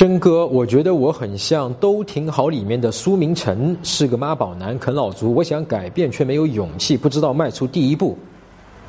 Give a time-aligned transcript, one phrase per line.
[0.00, 5.34] 真哥，我觉得我很像《都挺好》里面的苏明成，是个妈宝男，啃老族。
[5.34, 8.16] 我想改变，却没有勇气，不知道迈出第一步。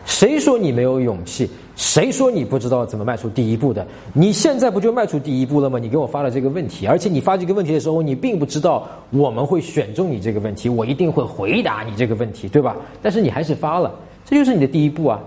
[0.05, 1.49] 谁说你没有勇气？
[1.75, 3.85] 谁说你不知道怎么迈出第一步的？
[4.13, 5.77] 你现在不就迈出第一步了吗？
[5.77, 12.77] 你给我发了这个问题，而且你发这个问题的时候，你并不知道我们会选中你这个问题，我一定会回答你这个问题，对吧？
[13.01, 13.93] 但是你还是发了，
[14.23, 15.19] 这就是你的第一步啊。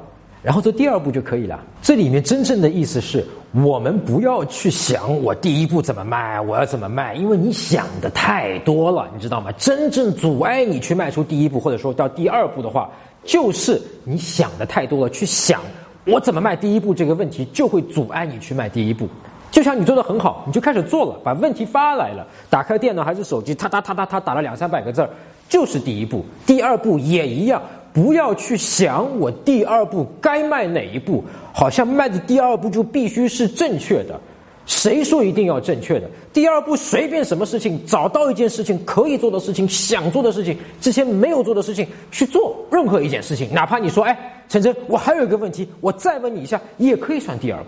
[0.42, 1.62] 然后做第二步就可以了。
[1.82, 3.22] 这里面真正的意思是
[3.62, 9.52] 我们不要去想我第一步怎么卖，我要怎么卖，因为你想的太多了，你知道吗？
[9.52, 12.90] 真正阻碍你去迈出第一步，或者说到第二步的话，
[13.22, 15.10] 就是你想的太多了。
[15.10, 15.60] 去想
[16.04, 19.08] 我怎么卖第一步这个问题，就会阻碍你去迈第一步。
[19.52, 25.08] 就像你做的很好，你就开始做了，把问题发来了，打开电脑还是手机，哒哒哒哒哒打了两三百个字儿，
[25.48, 26.24] 就是第一步。
[26.44, 27.62] 第二步也一样。
[27.94, 34.20] 不要去想我第二步该迈哪一步，好像迈的第二步就必须是正确的。
[34.66, 36.10] 谁说一定要正确的？
[36.32, 47.66] 第二步随便什么事情，找到一件事情可以做的事情、想做的事情、之前没有做的事情去做任何一件事情，哪怕你说，哎，陈真，我还有一个问题，我再问你一下，也可以算第二步。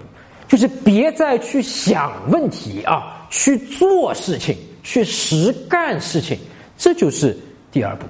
[0.49, 6.39] 就是别再去想问题啊，去做事情，去实干事情，
[6.79, 7.37] 这就是
[7.71, 8.07] 第二步。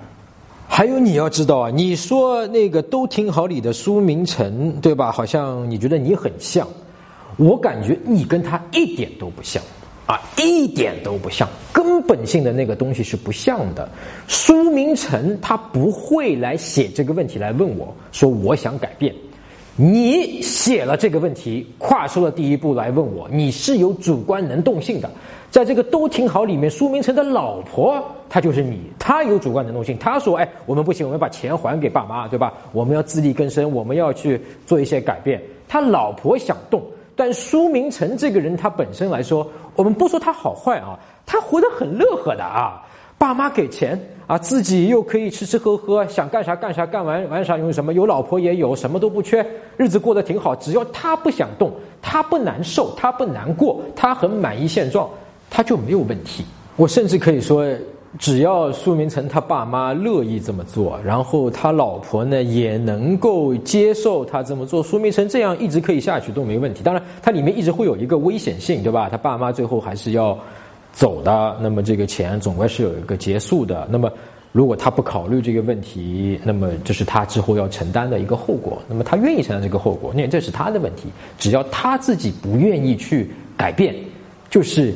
[0.76, 5.10] 还有你要知道啊，你说那个都挺好里的苏明成，对吧？
[5.10, 6.68] 好像你觉得你很像，
[7.38, 9.62] 我感觉你跟他一点都不像，
[10.04, 13.88] 啊，一点都不像，根本性的那个东西是不像的。
[14.28, 19.14] 苏明成他不会来写这个问题来问我说我想改变，
[19.78, 25.10] 你写了这个问题，跨出了第一步来问我，你是有主观能动性的。
[25.50, 29.96] 在这个都挺好里面，苏明成的老婆，她就是你，她有主观能动性。
[29.98, 32.54] 她说：“哎，我们不行，我们把钱还给爸妈，对吧？
[32.72, 36.82] 我们要自力更生，我们要去做一些改变。”他老婆想动，
[37.14, 42.82] 但苏明成这个人，他本身来说，我们不说他好坏啊，他活得很乐呵的啊。
[43.18, 50.54] 爸妈给钱啊，自己又可以吃吃喝喝，想干啥干啥，干完玩啥用什么，有老婆也有，什么都不缺，日子过得挺好。
[50.56, 51.70] 只要他不想动，
[52.02, 55.08] 他不难受，他不难过，他很满意现状。
[55.48, 56.44] 他就没有问题。
[56.74, 57.64] 我甚至可以说，
[58.18, 66.82] 只要苏明成他爸妈乐意这么做，然后他老婆呢也能够接受他这么做，苏明成这样一直可以下去都没问题。
[66.82, 69.08] 当然，它里面一直会有一个危险性，对吧？
[69.08, 70.36] 他爸妈最后还是要
[70.96, 73.86] 走的，那么这个钱总归是有一个结束的。
[73.88, 74.10] 那么，
[74.50, 78.82] 如果他不考虑这个问题，那么这是他之后要承担的一个后果。
[78.88, 81.08] 那么他愿意承担这个后果，那这是他的问题。
[81.38, 83.94] 只要他自己不愿意去改变，
[84.50, 84.92] 就是。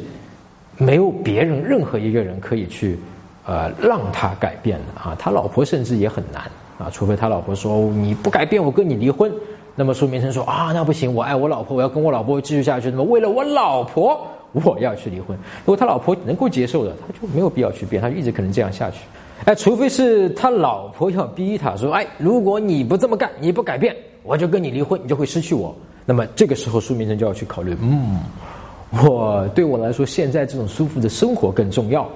[0.82, 2.98] 没有别人任何一个人可以去，
[3.44, 5.14] 呃，让他改变的啊。
[5.18, 6.44] 他老婆甚至也很难
[6.78, 9.30] 啊，除非他老婆说你不改变，我跟你离婚。
[9.76, 12.90] 那么苏明成说啊，那不行，我爱我老婆，我要跟我老婆继续下去。
[12.90, 15.36] 那么为了我老婆，我要去离婚。
[15.64, 18.98] 如果他老婆能够接受的，他就没有必要去变，他就一直可能这样下去。
[19.44, 25.74] 哎，除非是他老婆要逼他说，哎，如果你不这么干，你不改变，我就跟你离婚，你就会失去我。
[26.04, 28.20] 那么这个时候苏明成就要去考虑，嗯。
[29.04, 32.10] 我对我来说，现在这种舒服的生活更重要，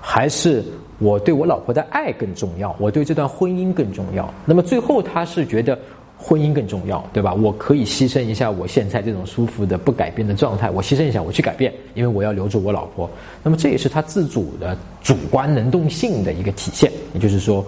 [0.00, 0.62] 还是
[1.00, 2.72] 我对我老婆的爱更重要？
[2.78, 4.32] 我对这段婚姻更重要？
[4.44, 5.76] 那么最后他是觉得
[6.22, 7.32] 婚姻更重要，对吧？
[7.32, 13.08] 我可以牺牲一下我现在这种舒服的不改变的状态，我牺牲一下，我去改变，因为我要留住我老婆。
[13.42, 16.92] 那么这也是他自主的主观能动性的一个体现。
[17.14, 17.64] 也就是说，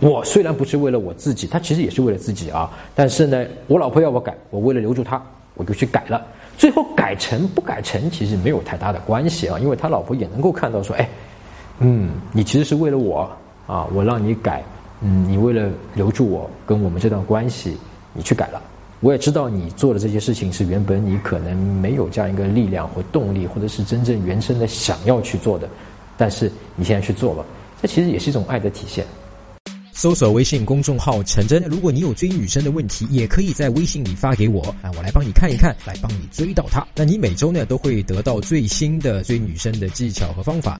[0.00, 2.70] 我虽然不是为了我自己，他其实也是为了自己啊。
[2.94, 5.22] 但是呢，我老婆要我改，我为了留住她，
[5.54, 6.24] 我就去改了。
[6.56, 11.08] 最后改成不改成，其实没有太大的关系啊，因为他老婆也能够看到说，哎，
[11.78, 13.30] 嗯，你其实是为了我
[13.66, 14.62] 啊，我让你改，
[15.00, 17.78] 嗯，你为了留住我跟我们这段关系，
[18.20, 18.62] 你去改了。
[19.00, 25.66] 我也知道你做的这些事情是原本你可能没有这样一个力量或动力，或者是真正原生的想要去做的，
[26.18, 27.46] 但是你现在去做了，
[27.80, 29.06] 这其实也是一种爱的体现。
[29.94, 36.86] 搜索微信公众号“陈真”，如果你有追女生的问题，也可以在微信里发给我啊，我来帮你看一看，来帮你追到她。
[36.94, 40.78] 那你每周呢都会得到最新的追女生的技巧和方法。